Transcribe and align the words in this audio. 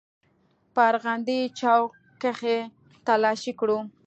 په 0.73 0.81
ارغندې 0.89 1.39
چوک 1.59 1.89
کښې 2.21 2.55
يې 2.61 2.69
تلاشي 3.07 3.53
کړو. 3.59 3.77